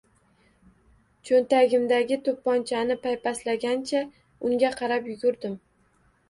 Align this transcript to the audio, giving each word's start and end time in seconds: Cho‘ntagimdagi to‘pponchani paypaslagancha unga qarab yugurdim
Cho‘ntagimdagi 1.29 2.17
to‘pponchani 2.27 2.97
paypaslagancha 3.03 4.03
unga 4.49 4.73
qarab 4.81 5.13
yugurdim 5.13 5.57